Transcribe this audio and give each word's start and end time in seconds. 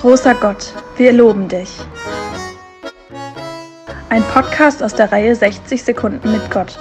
Großer 0.00 0.34
Gott, 0.36 0.72
wir 0.96 1.12
loben 1.12 1.46
dich. 1.46 1.68
Ein 4.08 4.22
Podcast 4.32 4.82
aus 4.82 4.94
der 4.94 5.12
Reihe 5.12 5.36
60 5.36 5.82
Sekunden 5.82 6.32
mit 6.32 6.50
Gott. 6.50 6.78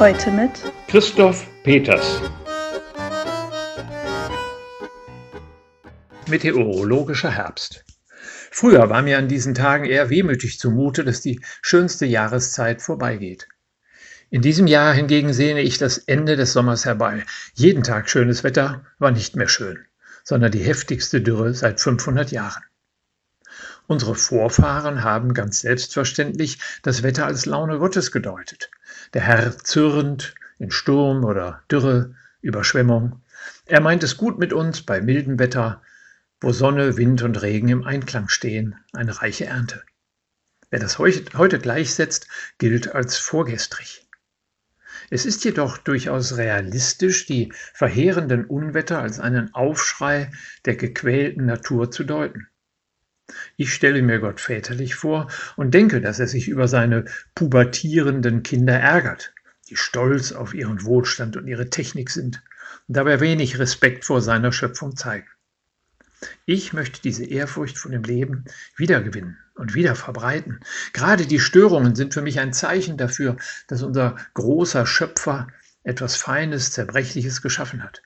Heute 0.00 0.32
mit 0.32 0.50
Christoph 0.88 1.46
Peters. 1.62 2.20
Meteorologischer 6.28 7.30
Herbst. 7.30 7.84
Früher 8.50 8.90
war 8.90 9.02
mir 9.02 9.18
an 9.18 9.28
diesen 9.28 9.54
Tagen 9.54 9.84
eher 9.84 10.10
wehmütig 10.10 10.58
zumute, 10.58 11.04
dass 11.04 11.20
die 11.20 11.40
schönste 11.62 12.04
Jahreszeit 12.04 12.82
vorbeigeht. 12.82 13.46
In 14.28 14.42
diesem 14.42 14.66
Jahr 14.66 14.92
hingegen 14.92 15.32
sehne 15.32 15.60
ich 15.60 15.78
das 15.78 15.98
Ende 15.98 16.34
des 16.34 16.52
Sommers 16.52 16.84
herbei. 16.84 17.22
Jeden 17.52 17.84
Tag 17.84 18.10
schönes 18.10 18.42
Wetter 18.42 18.84
war 18.98 19.12
nicht 19.12 19.36
mehr 19.36 19.46
schön 19.46 19.86
sondern 20.24 20.50
die 20.50 20.64
heftigste 20.64 21.20
Dürre 21.20 21.54
seit 21.54 21.80
500 21.80 22.32
Jahren. 22.32 22.64
Unsere 23.86 24.14
Vorfahren 24.14 25.04
haben 25.04 25.34
ganz 25.34 25.60
selbstverständlich 25.60 26.58
das 26.82 27.02
Wetter 27.02 27.26
als 27.26 27.44
Laune 27.44 27.78
Gottes 27.78 28.10
gedeutet. 28.10 28.70
Der 29.12 29.22
Herr 29.22 29.58
zürnt 29.58 30.34
in 30.58 30.70
Sturm 30.70 31.24
oder 31.24 31.62
Dürre, 31.70 32.14
Überschwemmung. 32.40 33.22
Er 33.66 33.80
meint 33.80 34.02
es 34.02 34.16
gut 34.16 34.38
mit 34.38 34.54
uns 34.54 34.82
bei 34.82 35.00
mildem 35.00 35.38
Wetter, 35.38 35.82
wo 36.40 36.52
Sonne, 36.52 36.96
Wind 36.96 37.22
und 37.22 37.40
Regen 37.42 37.68
im 37.68 37.84
Einklang 37.84 38.28
stehen, 38.28 38.74
eine 38.92 39.20
reiche 39.20 39.46
Ernte. 39.46 39.82
Wer 40.70 40.80
das 40.80 40.98
heute 40.98 41.58
gleichsetzt, 41.58 42.26
gilt 42.58 42.94
als 42.94 43.18
vorgestrig. 43.18 44.03
Es 45.14 45.24
ist 45.26 45.44
jedoch 45.44 45.78
durchaus 45.78 46.38
realistisch, 46.38 47.24
die 47.26 47.52
verheerenden 47.72 48.46
Unwetter 48.46 49.00
als 49.00 49.20
einen 49.20 49.54
Aufschrei 49.54 50.32
der 50.64 50.74
gequälten 50.74 51.46
Natur 51.46 51.92
zu 51.92 52.02
deuten. 52.02 52.48
Ich 53.56 53.72
stelle 53.72 54.02
mir 54.02 54.18
Gott 54.18 54.40
väterlich 54.40 54.96
vor 54.96 55.30
und 55.54 55.72
denke, 55.72 56.00
dass 56.00 56.18
er 56.18 56.26
sich 56.26 56.48
über 56.48 56.66
seine 56.66 57.04
pubertierenden 57.36 58.42
Kinder 58.42 58.74
ärgert, 58.74 59.32
die 59.68 59.76
stolz 59.76 60.32
auf 60.32 60.52
ihren 60.52 60.84
Wohlstand 60.84 61.36
und 61.36 61.46
ihre 61.46 61.70
Technik 61.70 62.10
sind 62.10 62.42
und 62.88 62.96
dabei 62.96 63.20
wenig 63.20 63.60
Respekt 63.60 64.04
vor 64.04 64.20
seiner 64.20 64.50
Schöpfung 64.50 64.96
zeigen. 64.96 65.28
Ich 66.46 66.72
möchte 66.72 67.00
diese 67.02 67.24
Ehrfurcht 67.24 67.78
vor 67.78 67.90
dem 67.90 68.02
Leben 68.02 68.44
wiedergewinnen 68.76 69.38
und 69.54 69.74
wieder 69.74 69.94
verbreiten. 69.94 70.60
Gerade 70.92 71.26
die 71.26 71.40
Störungen 71.40 71.94
sind 71.94 72.14
für 72.14 72.22
mich 72.22 72.40
ein 72.40 72.52
Zeichen 72.52 72.96
dafür, 72.96 73.36
dass 73.68 73.82
unser 73.82 74.16
großer 74.34 74.86
Schöpfer 74.86 75.48
etwas 75.82 76.16
Feines, 76.16 76.72
Zerbrechliches 76.72 77.42
geschaffen 77.42 77.82
hat. 77.82 78.02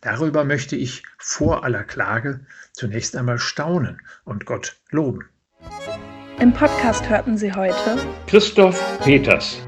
Darüber 0.00 0.44
möchte 0.44 0.76
ich 0.76 1.02
vor 1.18 1.64
aller 1.64 1.84
Klage 1.84 2.46
zunächst 2.72 3.16
einmal 3.16 3.38
staunen 3.38 4.00
und 4.24 4.46
Gott 4.46 4.76
loben. 4.90 5.28
Im 6.38 6.54
Podcast 6.54 7.08
hörten 7.08 7.36
Sie 7.36 7.52
heute 7.52 7.98
Christoph 8.26 8.80
Peters. 9.00 9.58